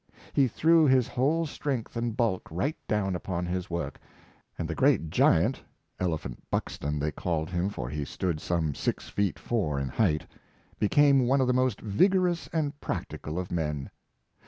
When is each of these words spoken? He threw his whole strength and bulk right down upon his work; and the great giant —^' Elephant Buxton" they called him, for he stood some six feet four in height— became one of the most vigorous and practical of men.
He 0.33 0.47
threw 0.47 0.87
his 0.87 1.07
whole 1.07 1.45
strength 1.45 1.95
and 1.95 2.17
bulk 2.17 2.47
right 2.49 2.75
down 2.87 3.15
upon 3.15 3.45
his 3.45 3.69
work; 3.69 3.99
and 4.57 4.67
the 4.67 4.73
great 4.73 5.11
giant 5.11 5.57
—^' 5.57 5.61
Elephant 5.99 6.41
Buxton" 6.49 6.97
they 6.99 7.11
called 7.11 7.51
him, 7.51 7.69
for 7.69 7.87
he 7.87 8.03
stood 8.03 8.41
some 8.41 8.73
six 8.73 9.09
feet 9.09 9.37
four 9.37 9.79
in 9.79 9.89
height— 9.89 10.25
became 10.79 11.27
one 11.27 11.39
of 11.39 11.45
the 11.45 11.53
most 11.53 11.79
vigorous 11.81 12.47
and 12.51 12.81
practical 12.81 13.37
of 13.37 13.51
men. 13.51 13.91